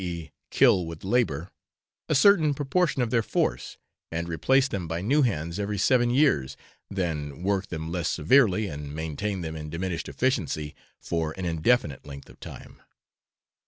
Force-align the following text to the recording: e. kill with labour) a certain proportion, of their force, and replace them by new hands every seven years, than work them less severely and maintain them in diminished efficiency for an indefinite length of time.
e. 0.03 0.31
kill 0.49 0.87
with 0.87 1.03
labour) 1.03 1.51
a 2.09 2.15
certain 2.15 2.55
proportion, 2.55 3.03
of 3.03 3.11
their 3.11 3.21
force, 3.21 3.77
and 4.11 4.27
replace 4.27 4.67
them 4.67 4.87
by 4.87 4.99
new 4.99 5.21
hands 5.21 5.59
every 5.59 5.77
seven 5.77 6.09
years, 6.09 6.57
than 6.89 7.43
work 7.43 7.67
them 7.67 7.91
less 7.91 8.09
severely 8.09 8.65
and 8.65 8.95
maintain 8.95 9.41
them 9.41 9.55
in 9.55 9.69
diminished 9.69 10.09
efficiency 10.09 10.73
for 10.99 11.33
an 11.37 11.45
indefinite 11.45 12.03
length 12.03 12.31
of 12.31 12.39
time. 12.39 12.81